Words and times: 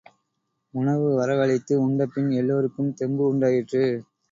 உணவு 0.73 1.07
வரவழைத்து 1.19 1.73
உண்டபின் 1.77 2.31
எல்லாருக்கும் 2.31 2.93
தெம்பு 2.93 3.23
உண்டாயிற்று. 3.27 3.85